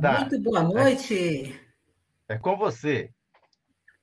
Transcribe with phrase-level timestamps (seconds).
[0.00, 1.60] Muito boa noite.
[2.28, 3.10] É, é com você.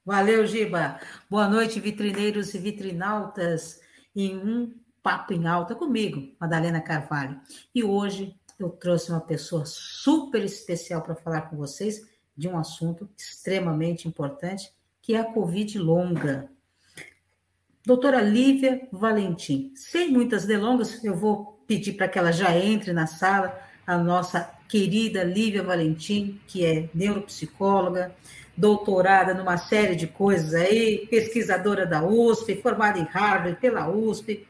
[0.05, 1.00] Valeu, Giba.
[1.30, 3.80] Boa noite, vitrineiros e vitrinautas,
[4.13, 7.39] em um papo em alta comigo, Madalena Carvalho.
[7.73, 12.05] E hoje eu trouxe uma pessoa super especial para falar com vocês
[12.36, 16.50] de um assunto extremamente importante, que é a Covid longa.
[17.86, 19.72] Doutora Lívia Valentim.
[19.75, 24.55] Sem muitas delongas, eu vou pedir para que ela já entre na sala, a nossa
[24.67, 28.15] querida Lívia Valentim, que é neuropsicóloga,
[28.55, 34.45] doutorada numa série de coisas aí, pesquisadora da USP, formada em Harvard pela USP,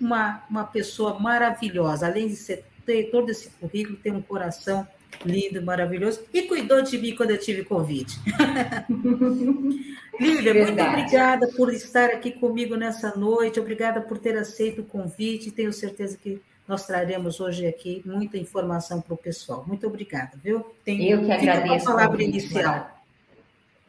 [0.00, 4.86] uma, uma pessoa maravilhosa, além de ser, ter todo esse currículo, tem um coração
[5.24, 8.06] lindo, maravilhoso, e cuidou de mim quando eu tive Covid.
[10.20, 15.50] Lívia, muito obrigada por estar aqui comigo nessa noite, obrigada por ter aceito o convite,
[15.50, 19.64] tenho certeza que nós traremos hoje aqui muita informação para o pessoal.
[19.66, 20.64] Muito obrigada, viu?
[20.84, 21.88] Tenho, Eu que agradeço.
[21.88, 23.02] A palavra inicial.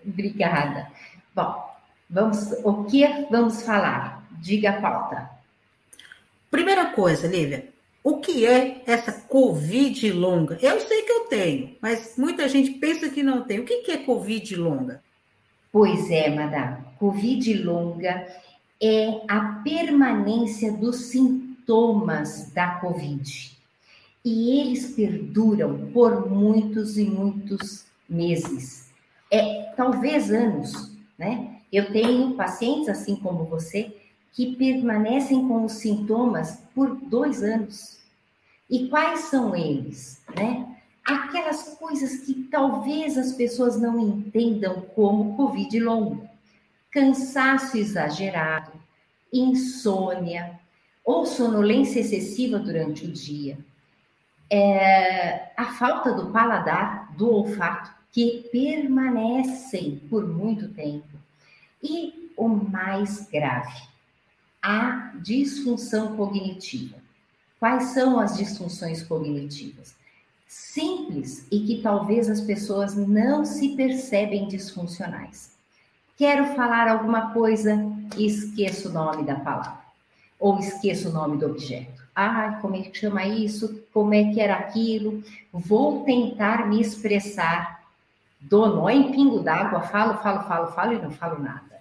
[0.03, 0.91] Obrigada.
[1.35, 1.63] Bom,
[2.09, 4.27] vamos, o que vamos falar?
[4.41, 5.29] Diga a pauta.
[6.49, 7.69] Primeira coisa, Lívia,
[8.03, 10.57] o que é essa Covid longa?
[10.59, 13.59] Eu sei que eu tenho, mas muita gente pensa que não tem.
[13.59, 15.03] O que é Covid longa?
[15.71, 16.83] Pois é, madame.
[16.97, 18.27] Covid longa
[18.81, 23.57] é a permanência dos sintomas sintomas da Covid.
[24.23, 28.91] E eles perduram por muitos e muitos meses,
[29.31, 31.57] é, talvez anos, né?
[31.71, 33.95] Eu tenho pacientes, assim como você,
[34.33, 37.99] que permanecem com os sintomas por dois anos.
[38.69, 40.67] E quais são eles, né?
[41.05, 46.29] Aquelas coisas que talvez as pessoas não entendam como Covid longo.
[46.91, 48.73] Cansaço exagerado,
[49.33, 50.59] insônia,
[51.03, 53.57] ou sonolência excessiva durante o dia,
[54.49, 61.07] é, a falta do paladar, do olfato, que permanecem por muito tempo.
[61.81, 63.81] E o mais grave,
[64.61, 66.97] a disfunção cognitiva.
[67.59, 69.95] Quais são as disfunções cognitivas?
[70.47, 75.55] Simples e que talvez as pessoas não se percebem disfuncionais.
[76.17, 77.79] Quero falar alguma coisa
[78.17, 79.80] e esqueço o nome da palavra
[80.41, 82.01] ou esqueço o nome do objeto.
[82.15, 83.85] Ah, como é que chama isso?
[83.93, 85.23] Como é que era aquilo?
[85.53, 87.79] Vou tentar me expressar.
[88.39, 91.79] Dou nó em pingo d'água, falo, falo, falo, falo e não falo nada.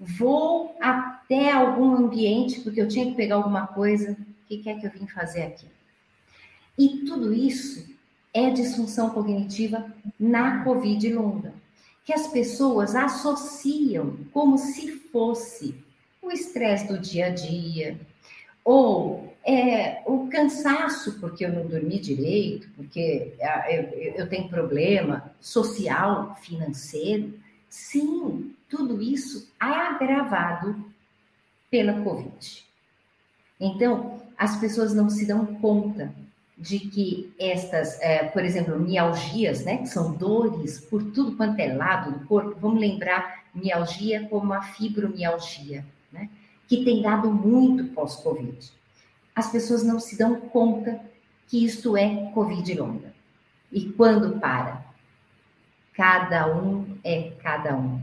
[0.00, 4.12] Vou até algum ambiente porque eu tinha que pegar alguma coisa.
[4.12, 5.66] O que é que eu vim fazer aqui?
[6.78, 7.94] E tudo isso
[8.32, 9.86] é disfunção cognitiva
[10.18, 11.52] na Covid longa,
[12.04, 15.85] que as pessoas associam como se fosse
[16.26, 17.98] o estresse do dia a dia,
[18.64, 23.82] ou é, o cansaço, porque eu não dormi direito, porque ah, eu,
[24.16, 27.32] eu tenho problema social, financeiro.
[27.68, 30.84] Sim, tudo isso agravado
[31.70, 32.64] pela Covid.
[33.60, 36.12] Então, as pessoas não se dão conta
[36.58, 41.72] de que estas, é, por exemplo, mialgias, né, que são dores por tudo quanto é
[41.72, 45.84] lado do corpo, vamos lembrar mialgia como a fibromialgia?
[46.68, 48.72] Que tem dado muito pós-Covid.
[49.34, 51.00] As pessoas não se dão conta
[51.46, 53.14] que isto é Covid longa.
[53.70, 54.84] E quando para?
[55.92, 58.00] Cada um é cada um.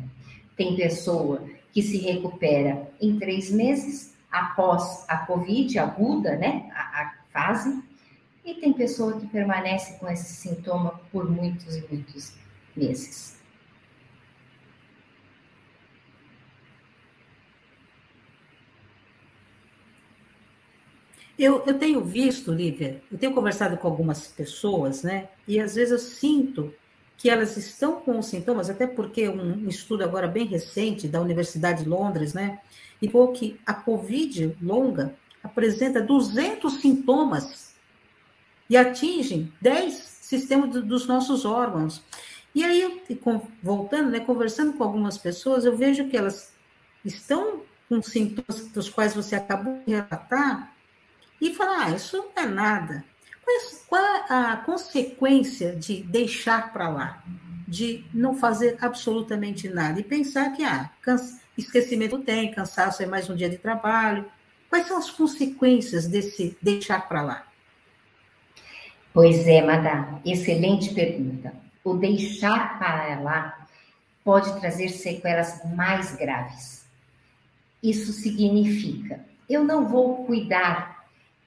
[0.55, 6.69] Tem pessoa que se recupera em três meses após a Covid aguda, né?
[6.73, 7.83] A, a fase.
[8.45, 12.33] E tem pessoa que permanece com esse sintoma por muitos e muitos
[12.75, 13.37] meses.
[21.37, 25.29] Eu, eu tenho visto, Lívia, eu tenho conversado com algumas pessoas, né?
[25.47, 26.73] E às vezes eu sinto
[27.17, 31.89] que elas estão com sintomas, até porque um, estudo agora bem recente da Universidade de
[31.89, 32.59] Londres, né?
[33.01, 37.73] E que a Covid longa apresenta 200 sintomas
[38.69, 42.03] e atingem 10 sistemas dos nossos órgãos.
[42.55, 43.01] E aí,
[43.61, 46.53] voltando, né, conversando com algumas pessoas, eu vejo que elas
[47.03, 50.72] estão com sintomas dos quais você acabou de relatar,
[51.43, 53.03] e falar: ah, isso não é nada.
[53.45, 57.23] Mas qual é a consequência de deixar para lá?
[57.67, 60.89] De não fazer absolutamente nada e pensar que ah,
[61.57, 64.25] esquecimento tem, cansaço é mais um dia de trabalho.
[64.69, 67.47] Quais são as consequências desse deixar para lá?
[69.13, 71.53] Pois é, Madá, excelente pergunta.
[71.83, 73.67] O deixar para lá
[74.23, 76.85] pode trazer sequelas mais graves.
[77.83, 79.19] Isso significa,
[79.49, 80.92] eu não vou cuidar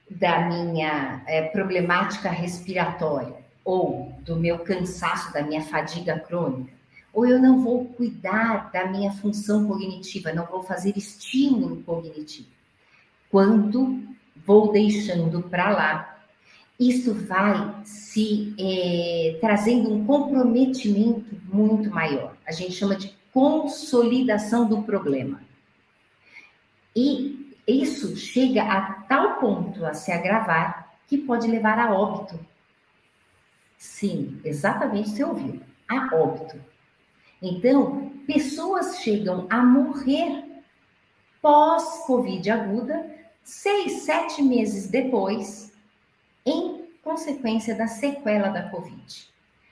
[0.09, 6.71] da minha é, problemática respiratória, ou do meu cansaço, da minha fadiga crônica,
[7.13, 12.47] ou eu não vou cuidar da minha função cognitiva, não vou fazer estímulo cognitivo.
[13.29, 14.01] Quanto
[14.45, 16.17] vou deixando para lá,
[16.79, 22.35] isso vai se é, trazendo um comprometimento muito maior.
[22.45, 25.41] A gente chama de consolidação do problema.
[26.95, 32.39] E isso chega a tal ponto a se agravar que pode levar a óbito.
[33.77, 36.59] Sim, exatamente você ouviu, a óbito.
[37.41, 40.43] Então, pessoas chegam a morrer
[41.41, 43.09] pós-Covid aguda,
[43.43, 45.71] seis, sete meses depois,
[46.45, 49.27] em consequência da sequela da Covid.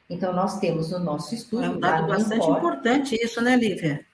[0.09, 1.63] Então, nós temos no nosso estudo.
[1.63, 4.05] É um dado bastante importante isso, né, Lívia?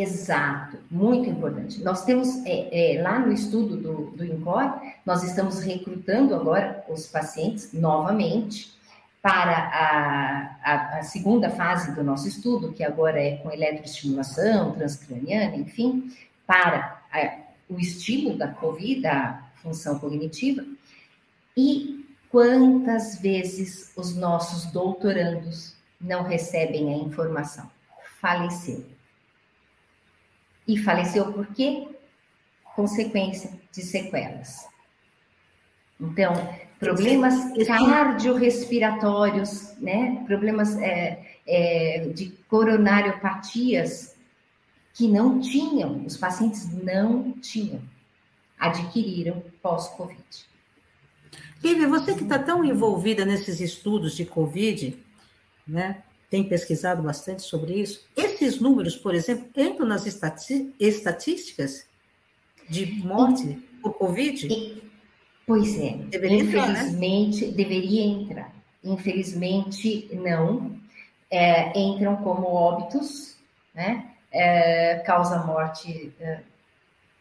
[0.00, 1.82] Exato, muito importante.
[1.82, 7.08] Nós temos é, é, lá no estudo do, do INCOR, nós estamos recrutando agora os
[7.08, 8.72] pacientes novamente
[9.20, 15.56] para a, a, a, segunda fase do nosso estudo, que agora é com eletroestimulação transcraniana,
[15.56, 16.12] enfim,
[16.46, 20.64] para a, o estímulo da COVID, da função cognitiva.
[21.56, 27.68] E quantas vezes os nossos doutorandos não recebem a informação?
[28.20, 28.97] Faleceu.
[30.68, 31.88] E faleceu por quê?
[32.76, 34.68] Consequência de sequelas.
[35.98, 36.32] Então,
[36.78, 37.34] problemas
[37.66, 40.22] cardiorrespiratórios, né?
[40.26, 44.14] Problemas é, é, de coronariopatias
[44.94, 47.82] que não tinham, os pacientes não tinham,
[48.58, 50.48] adquiriram pós-Covid.
[51.62, 54.96] Lívia, você que está tão envolvida nesses estudos de Covid,
[55.66, 56.04] né?
[56.30, 58.06] Tem pesquisado bastante sobre isso.
[58.16, 61.86] Esses números, por exemplo, entram nas estatísticas
[62.68, 64.46] de morte por Covid?
[64.46, 64.88] E,
[65.48, 65.96] Pois é.
[66.10, 67.56] Deveria Infelizmente, entrar, né?
[67.56, 68.52] deveria entrar.
[68.84, 70.78] Infelizmente, não.
[71.30, 73.36] É, entram como óbitos,
[73.74, 74.10] né?
[74.30, 76.40] É, causa morte é,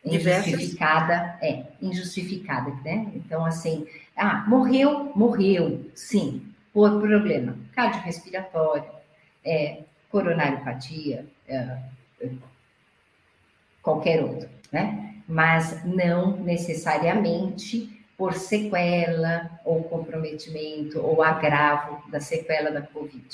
[0.04, 3.10] injustificada, é, injustificada, né?
[3.16, 6.42] Então, assim, ah, morreu, morreu, sim,
[6.74, 8.97] por problema cardiorrespiratório,
[9.44, 11.78] é, coronariopatia, é,
[13.82, 15.22] qualquer outro, né?
[15.28, 23.28] Mas não necessariamente por sequela ou comprometimento ou agravo da sequela da Covid,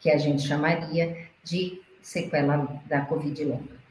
[0.00, 3.82] que a gente chamaria de sequela da Covid longa.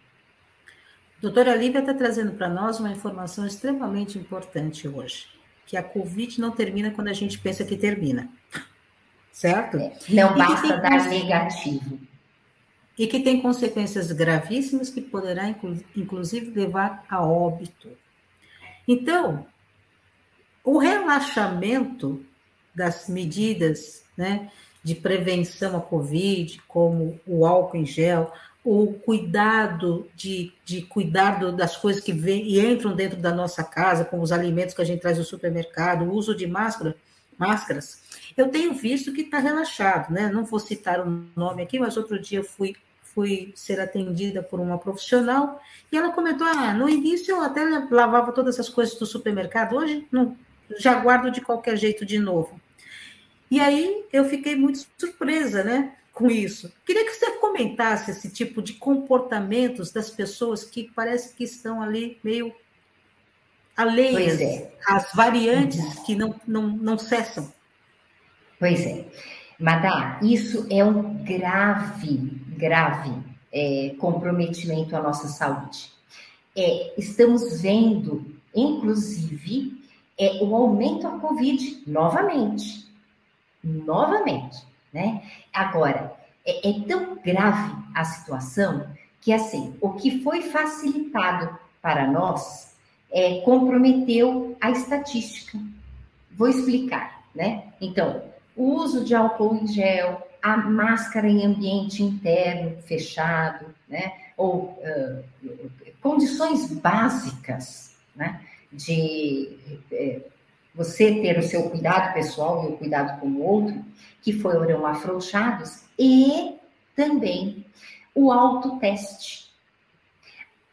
[1.21, 5.27] Doutora Lívia está trazendo para nós uma informação extremamente importante hoje,
[5.67, 8.27] que a Covid não termina quando a gente pensa que termina,
[9.31, 9.77] certo?
[9.77, 11.99] É, não basta dar negativo.
[12.97, 15.55] E que tem consequências gravíssimas que poderá,
[15.95, 17.89] inclusive, levar a óbito.
[18.87, 19.45] Então,
[20.63, 22.23] o relaxamento
[22.75, 24.51] das medidas né,
[24.83, 28.31] de prevenção à Covid, como o álcool em gel,
[28.63, 34.05] o cuidado de, de cuidar das coisas que vêm e entram dentro da nossa casa,
[34.05, 36.95] como os alimentos que a gente traz do supermercado, o uso de máscara,
[37.37, 38.01] máscaras,
[38.41, 40.29] eu tenho visto que está relaxado, né?
[40.29, 44.60] Não vou citar o nome aqui, mas outro dia eu fui, fui ser atendida por
[44.60, 49.05] uma profissional e ela comentou: ah, no início eu até lavava todas essas coisas do
[49.05, 50.36] supermercado, hoje não,
[50.77, 52.60] já guardo de qualquer jeito de novo.
[53.50, 56.71] E aí eu fiquei muito surpresa, né, com isso.
[56.86, 62.17] Queria que você comentasse esse tipo de comportamentos das pessoas que parece que estão ali
[62.24, 62.53] meio
[63.75, 64.71] alheias é.
[64.86, 66.03] às variantes uhum.
[66.03, 67.51] que não, não, não cessam.
[68.62, 69.08] Pois é.
[69.60, 72.15] Madá, isso é um grave,
[72.56, 73.12] grave
[73.51, 75.91] é, comprometimento à nossa saúde.
[76.56, 78.24] É, estamos vendo,
[78.56, 79.84] inclusive,
[80.15, 82.88] é o aumento da Covid novamente.
[83.63, 84.63] Novamente,
[84.94, 85.24] né?
[85.51, 86.13] Agora,
[86.46, 88.86] é, é tão grave a situação
[89.22, 92.75] que, assim, o que foi facilitado para nós
[93.12, 95.58] é, comprometeu a estatística.
[96.38, 97.63] Vou explicar, né?
[97.82, 104.13] Então, o uso de álcool em gel, a máscara em ambiente interno fechado, né?
[104.38, 105.24] Ou uh,
[106.01, 108.41] condições básicas, né?
[108.72, 109.58] de
[109.91, 110.22] é,
[110.74, 113.84] você ter o seu cuidado pessoal e o cuidado com o outro,
[114.22, 116.55] que foram afrouxados, e
[116.96, 117.65] também
[118.15, 119.51] o autoteste.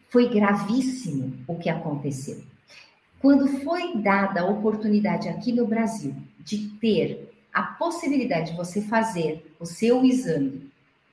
[0.09, 2.43] Foi gravíssimo o que aconteceu.
[3.21, 9.55] Quando foi dada a oportunidade aqui no Brasil de ter a possibilidade de você fazer
[9.59, 10.71] o seu exame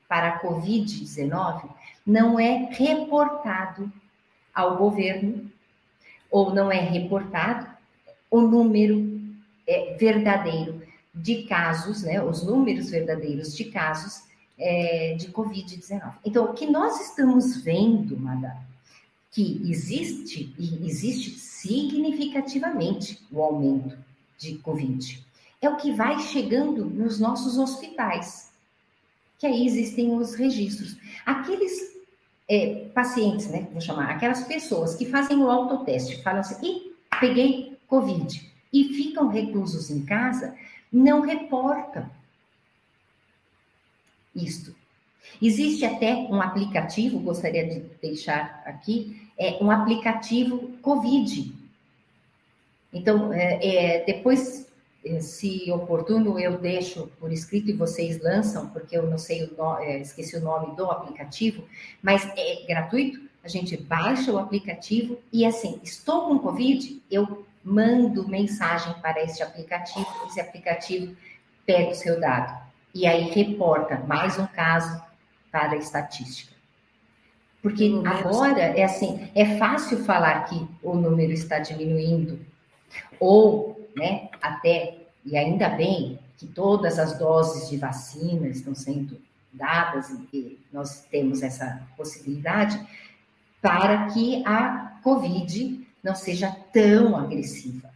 [0.07, 1.69] para a Covid-19,
[2.05, 3.91] não é reportado
[4.53, 5.51] ao governo
[6.29, 7.67] ou não é reportado
[8.29, 9.19] o número
[9.67, 10.81] é, verdadeiro
[11.13, 14.23] de casos, né, os números verdadeiros de casos
[14.57, 16.15] é, de Covid-19.
[16.25, 18.61] Então, o que nós estamos vendo, Madá,
[19.31, 23.97] que existe, e existe significativamente o aumento
[24.37, 25.25] de Covid,
[25.65, 28.51] é o que vai chegando nos nossos hospitais,
[29.38, 30.98] que aí existem os registros.
[31.25, 31.95] Aqueles
[32.48, 37.77] é, pacientes, né, vou chamar, aquelas pessoas que fazem o autoteste, falam assim, Ih, peguei
[37.88, 40.55] Covid, e ficam reclusos em casa,
[40.91, 42.10] não reportam
[44.36, 44.75] isto.
[45.41, 51.53] Existe até um aplicativo, gostaria de deixar aqui, é um aplicativo Covid.
[52.93, 54.64] Então, é, é, depois,
[55.21, 59.85] se oportuno, eu deixo por escrito e vocês lançam, porque eu não sei o nome,
[59.85, 61.63] é, esqueci o nome do aplicativo,
[62.01, 63.19] mas é gratuito.
[63.43, 69.43] A gente baixa o aplicativo e assim, estou com Covid, eu mando mensagem para este
[69.43, 71.15] aplicativo, esse aplicativo
[71.65, 75.01] pega o seu dado e aí reporta mais um caso
[75.51, 76.55] para a estatística.
[77.62, 82.39] Porque agora é assim, é fácil falar que o número está diminuindo,
[83.19, 89.21] ou, né, até, e ainda bem que todas as doses de vacina estão sendo
[89.53, 92.79] dadas e nós temos essa possibilidade
[93.61, 97.89] para que a Covid não seja tão agressiva.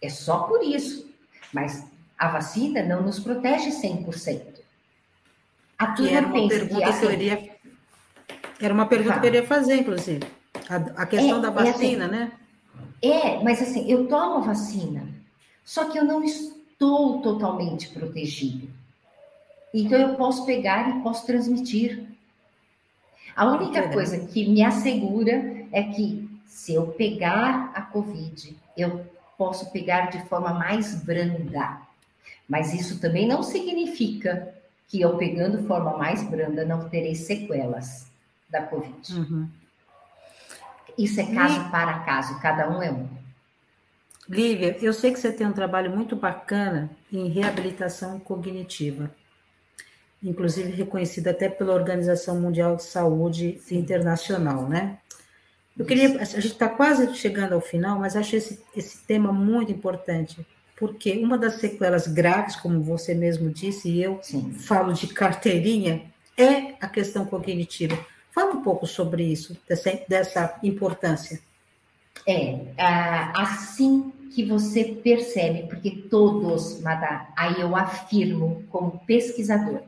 [0.00, 1.10] É só por isso.
[1.52, 1.86] Mas
[2.18, 4.60] a vacina não nos protege 100%.
[5.78, 7.56] A turma era uma pergunta que, assim, que eu iria,
[8.60, 10.24] era uma pergunta que eu iria fazer, inclusive.
[10.68, 12.32] A, a questão é, da vacina, é assim, né?
[13.02, 15.08] É, mas assim, eu tomo a vacina,
[15.64, 18.68] só que eu não estou totalmente protegido.
[19.74, 22.06] Então eu posso pegar e posso transmitir.
[23.34, 29.04] A única coisa que me assegura é que se eu pegar a Covid, eu
[29.38, 31.80] posso pegar de forma mais branda.
[32.48, 34.54] Mas isso também não significa
[34.86, 38.06] que eu pegando forma mais branda não terei sequelas
[38.50, 39.14] da Covid.
[39.14, 39.48] Uhum.
[40.96, 41.70] Isso é caso e...
[41.70, 43.08] para caso, cada um é um.
[44.28, 49.10] Lívia, eu sei que você tem um trabalho muito bacana em reabilitação cognitiva
[50.22, 54.98] inclusive reconhecida até pela Organização Mundial de Saúde Internacional, né?
[55.76, 59.72] Eu queria, a gente está quase chegando ao final, mas acho esse, esse tema muito
[59.72, 60.46] importante,
[60.76, 64.52] porque uma das sequelas graves, como você mesmo disse, e eu Sim.
[64.52, 66.02] falo de carteirinha,
[66.36, 67.98] é a questão cognitiva.
[68.32, 69.56] Fala um pouco sobre isso,
[70.08, 71.38] dessa, importância.
[72.26, 72.60] É,
[73.36, 79.82] assim que você percebe, porque todos, Madá, aí eu afirmo como pesquisador,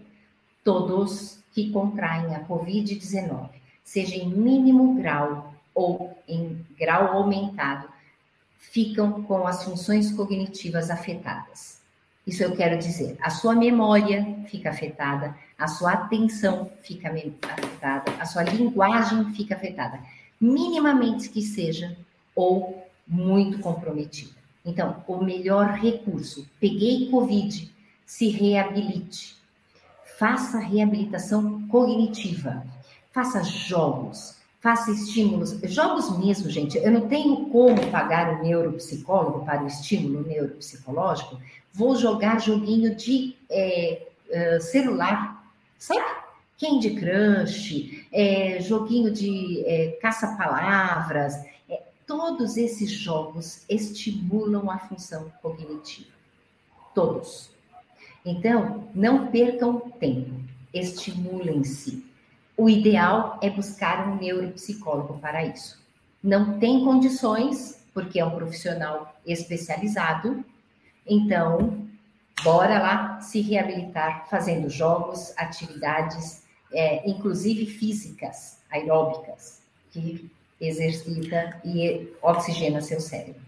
[0.63, 3.49] todos que contraem a Covid-19,
[3.83, 7.89] seja em mínimo grau ou em grau aumentado,
[8.59, 11.74] ficam com as funções cognitivas afetadas.
[12.27, 18.25] Isso eu quero dizer, a sua memória fica afetada, a sua atenção fica afetada, a
[18.25, 20.01] sua linguagem fica afetada,
[20.41, 21.97] minimamente que seja,
[22.35, 24.33] ou muito comprometida.
[24.65, 27.71] Então, o melhor recurso, peguei Covid,
[28.07, 29.37] se reabilite,
[30.19, 32.65] faça reabilitação cognitiva,
[33.13, 36.79] faça jogos, faça estímulos, jogos mesmo, gente.
[36.79, 41.39] Eu não tenho como pagar o neuropsicólogo para o estímulo neuropsicológico,
[41.75, 45.45] vou jogar joguinho de é, é, celular,
[45.77, 46.25] sabe?
[46.59, 51.35] Candy Crush, é, joguinho de é, caça-palavras,
[51.69, 56.15] é, todos esses jogos estimulam a função cognitiva.
[56.95, 57.51] Todos.
[58.25, 60.31] Então, não percam tempo,
[60.73, 62.07] estimulem-se.
[62.57, 65.83] O ideal é buscar um neuropsicólogo para isso.
[66.23, 70.45] Não tem condições, porque é um profissional especializado,
[71.07, 71.87] então,
[72.43, 76.43] bora lá se reabilitar fazendo jogos, atividades,
[76.73, 80.31] é, inclusive físicas, aeróbicas, que
[80.61, 83.43] exercita e oxigena seu cérebro.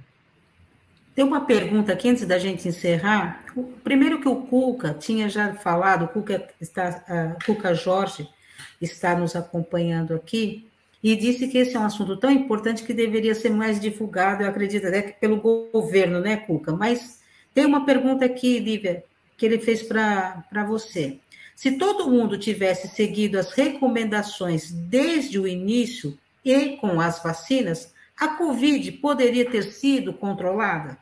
[1.15, 3.43] Tem uma pergunta aqui antes da gente encerrar.
[3.57, 8.29] O, primeiro que o Cuca tinha já falado, o Cuca, está, Cuca Jorge
[8.81, 10.69] está nos acompanhando aqui,
[11.03, 14.49] e disse que esse é um assunto tão importante que deveria ser mais divulgado, eu
[14.49, 16.73] acredito até pelo governo, né, Cuca?
[16.73, 17.21] Mas
[17.57, 19.03] tem uma pergunta aqui, Lívia,
[19.35, 21.19] que ele fez para você.
[21.55, 28.29] Se todo mundo tivesse seguido as recomendações desde o início e com as vacinas, a
[28.29, 30.99] Covid poderia ter sido controlada?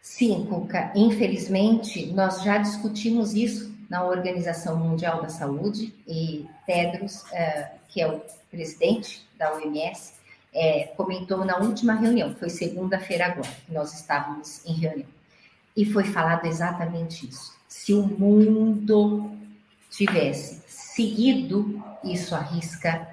[0.00, 7.72] Sim, Cuca, infelizmente, nós já discutimos isso na Organização Mundial da Saúde e Tedros, eh,
[7.90, 10.14] que é o presidente da OMS,
[10.52, 15.08] eh, comentou na última reunião, foi segunda-feira agora, que nós estávamos em reunião.
[15.76, 17.54] e foi falado exatamente isso.
[17.68, 19.30] Se o mundo
[19.88, 23.08] tivesse seguido isso à risca,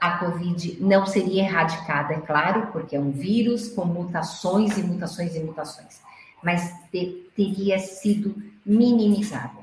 [0.00, 5.36] a Covid não seria erradicada, é claro, porque é um vírus com mutações e mutações
[5.36, 6.00] e mutações,
[6.42, 9.60] mas te, teria sido minimizada.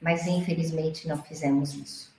[0.00, 2.12] Mas infelizmente não fizemos isso.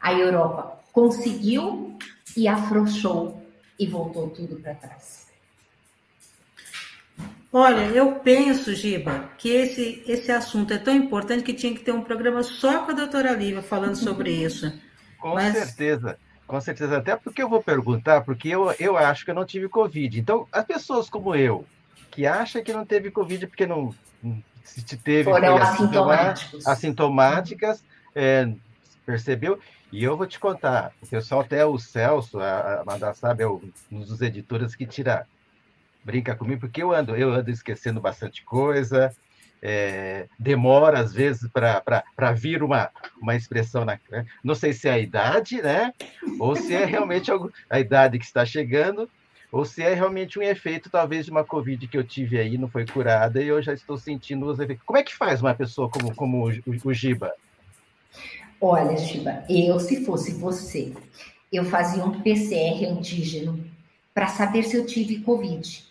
[0.00, 1.96] A Europa conseguiu
[2.36, 3.37] e afrouxou
[3.78, 5.28] e voltou tudo para trás.
[7.52, 11.92] Olha, eu penso, Giba, que esse, esse assunto é tão importante que tinha que ter
[11.92, 14.70] um programa só com a doutora Lívia falando sobre isso.
[15.18, 15.56] Com Mas...
[15.56, 16.98] certeza, com certeza.
[16.98, 20.20] Até porque eu vou perguntar, porque eu, eu acho que eu não tive Covid.
[20.20, 21.64] Então, as pessoas como eu,
[22.10, 23.94] que acham que não teve Covid porque não
[24.62, 26.66] se teve foram assintomáticos.
[26.66, 28.52] assintomáticas, é,
[29.08, 29.58] percebeu?
[29.90, 33.70] E eu vou te contar, o pessoal até o Celso, a, a sabe, é um
[33.90, 35.26] dos editores que tira
[36.04, 39.14] brinca comigo, porque eu ando, eu ando esquecendo bastante coisa,
[39.62, 43.98] é, demora às vezes para vir uma, uma expressão na.
[44.10, 44.26] Né?
[44.44, 45.92] Não sei se é a idade, né?
[46.38, 47.30] Ou se é realmente
[47.68, 49.08] a idade que está chegando,
[49.50, 52.68] ou se é realmente um efeito, talvez, de uma Covid que eu tive aí, não
[52.68, 54.84] foi curada, e eu já estou sentindo os efeitos.
[54.84, 57.32] Como é que faz uma pessoa como, como o, o, o Giba?
[58.60, 60.92] Olha, Giba, eu, se fosse você,
[61.52, 63.64] eu fazia um PCR antígeno
[64.12, 65.88] para saber se eu tive Covid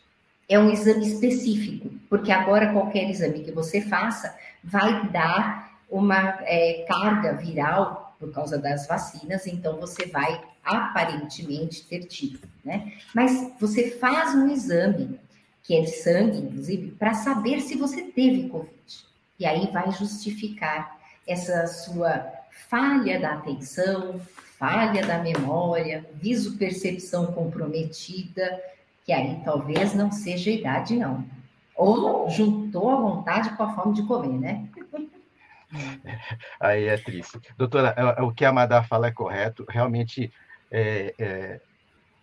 [0.49, 4.33] é um exame específico, porque agora qualquer exame que você faça
[4.63, 12.05] vai dar uma é, carga viral por causa das vacinas, então você vai aparentemente ter
[12.05, 12.93] tido, né?
[13.13, 15.19] Mas você faz um exame,
[15.63, 18.71] que é de sangue, inclusive, para saber se você teve Covid.
[19.39, 22.36] E aí vai justificar essa sua
[22.69, 24.19] falha da atenção,
[24.57, 28.61] falha da memória, viso-percepção comprometida,
[29.05, 31.23] que aí talvez não seja idade, não.
[31.75, 34.67] Ou juntou a vontade com a fome de comer, né?
[36.59, 37.39] Aí é triste.
[37.57, 39.65] Doutora, é, é, o que a Madá fala é correto.
[39.69, 40.31] Realmente
[40.71, 41.61] é, é,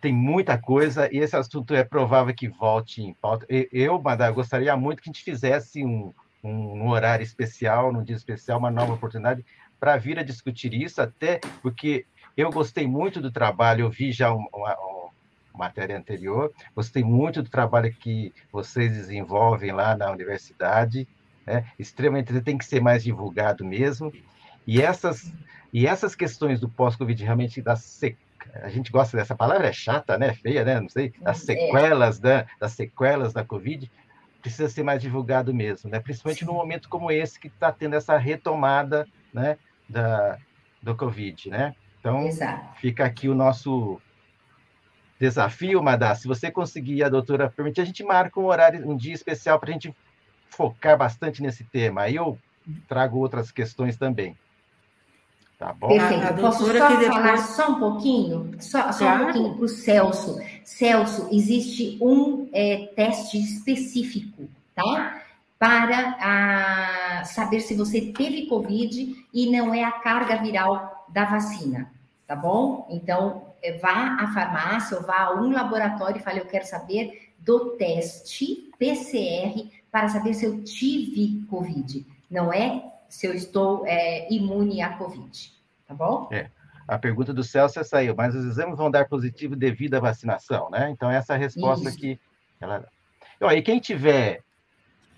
[0.01, 3.45] tem muita coisa e esse assunto é provável que volte em pauta.
[3.71, 8.59] Eu, Madá, gostaria muito que a gente fizesse um, um horário especial, num dia especial,
[8.59, 9.45] uma nova oportunidade
[9.79, 14.33] para vir a discutir isso, até porque eu gostei muito do trabalho, eu vi já
[14.33, 14.75] uma,
[15.57, 16.51] matéria anterior.
[16.75, 21.07] Gostei muito do trabalho que vocês desenvolvem lá na universidade.
[21.45, 21.65] Né?
[21.79, 24.11] Extremamente, tem que ser mais divulgado mesmo.
[24.67, 25.31] E essas,
[25.71, 28.17] e essas questões do pós-Covid realmente das sec...
[28.55, 30.33] a gente gosta dessa palavra, é chata, né?
[30.33, 30.79] Feia, né?
[30.79, 31.53] Não sei, das é.
[31.53, 33.89] sequelas da, das sequelas da Covid,
[34.41, 35.99] precisa ser mais divulgado mesmo, né?
[35.99, 36.45] Principalmente Sim.
[36.45, 39.57] num momento como esse que está tendo essa retomada, né?
[39.87, 40.37] Da,
[40.81, 41.75] do Covid, né?
[41.99, 42.79] Então, Exato.
[42.79, 43.99] fica aqui o nosso
[45.19, 46.15] desafio, Madá.
[46.15, 49.69] Se você conseguir, a doutora permitir, a gente marca um horário, um dia especial para
[49.69, 49.95] a gente
[50.49, 52.03] focar bastante nesse tema.
[52.03, 52.37] Aí eu
[52.87, 54.37] trago outras questões também.
[55.57, 55.87] Tá bom?
[55.87, 56.23] Perfeito.
[56.23, 57.07] A, a Posso só depois...
[57.07, 58.51] falar só um pouquinho?
[58.59, 59.21] Só, só claro.
[59.21, 60.37] um pouquinho para o Celso.
[60.63, 65.24] Celso, existe um é, teste específico, tá?
[65.57, 71.89] Para a, saber se você teve Covid e não é a carga viral da vacina,
[72.27, 72.87] tá bom?
[72.89, 77.31] Então, é, vá à farmácia ou vá a um laboratório e fale: Eu quero saber
[77.39, 82.05] do teste PCR para saber se eu tive Covid.
[82.29, 85.53] Não é se eu estou é, imune à Covid.
[85.87, 86.27] Tá bom?
[86.31, 86.49] É.
[86.87, 90.91] A pergunta do Celso saiu, mas os exames vão dar positivo devido à vacinação, né?
[90.91, 91.97] Então, essa é a resposta Isso.
[91.97, 92.19] que
[92.61, 92.85] ela.
[93.41, 94.44] E quem tiver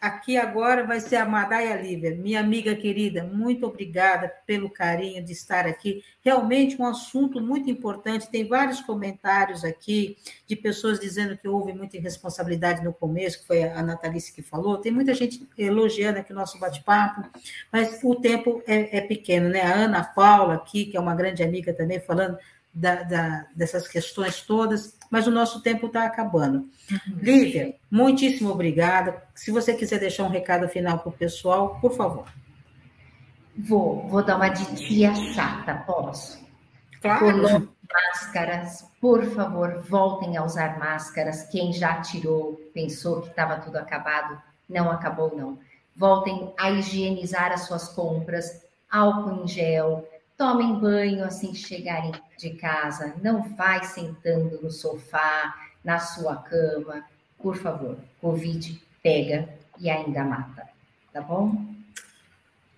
[0.00, 5.32] Aqui agora vai ser a Madaia Lívia, minha amiga querida, muito obrigada pelo carinho de
[5.32, 6.02] estar aqui.
[6.24, 8.30] Realmente um assunto muito importante.
[8.30, 13.62] Tem vários comentários aqui de pessoas dizendo que houve muita irresponsabilidade no começo, que foi
[13.62, 14.78] a Natalice que falou.
[14.78, 17.28] Tem muita gente elogiando aqui o nosso bate-papo,
[17.70, 19.60] mas o tempo é, é pequeno, né?
[19.60, 22.38] A Ana Paula aqui, que é uma grande amiga também, falando
[22.72, 26.58] da, da, dessas questões todas, mas o nosso tempo está acabando.
[26.90, 27.18] Uhum.
[27.20, 29.22] Lívia, muitíssimo obrigada.
[29.34, 32.26] Se você quiser deixar um recado final para o pessoal, por favor.
[33.58, 36.40] Vou, vou dar uma de tia chata, posso?
[37.02, 37.68] Claro.
[37.92, 41.48] máscaras, por favor, voltem a usar máscaras.
[41.48, 45.58] Quem já tirou, pensou que estava tudo acabado, não acabou, não.
[45.96, 50.06] voltem a higienizar as suas compras, álcool em gel,
[50.40, 57.04] tomem banho assim que chegarem de casa, não vai sentando no sofá, na sua cama,
[57.38, 57.98] por favor.
[58.22, 60.66] Covid pega e ainda mata,
[61.12, 61.62] tá bom?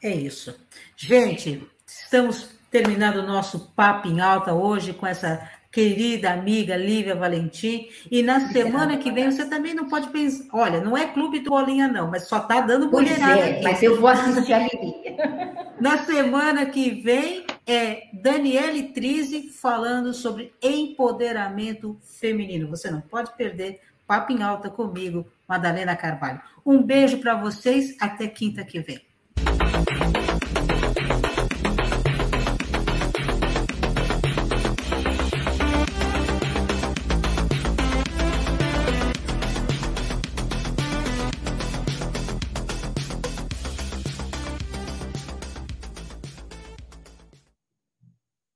[0.03, 0.59] É isso.
[0.96, 7.88] Gente, estamos terminando o nosso papo em alta hoje com essa querida amiga Lívia Valentim.
[8.11, 10.44] E na semana que vem você também não pode pensar.
[10.53, 13.35] Olha, não é clube do bolinha, não, mas só tá dando mulherada.
[13.35, 15.62] Pois é, mas eu vou assistir a Lívia.
[15.81, 22.68] Na semana que vem é Daniele Trise falando sobre empoderamento feminino.
[22.68, 26.40] Você não pode perder papo em alta comigo, Madalena Carvalho.
[26.64, 29.12] Um beijo para vocês, até quinta que vem.